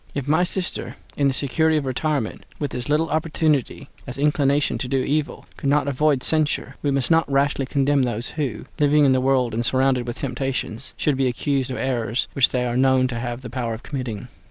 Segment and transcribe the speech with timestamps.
[0.15, 4.87] If my sister, in the security of retirement, with as little opportunity as inclination to
[4.87, 9.11] do evil, could not avoid censure, we must not rashly condemn those who, living in
[9.11, 13.07] the world and surrounded with temptations, should be accused of errors which they are known
[13.09, 14.27] to have the power of committing.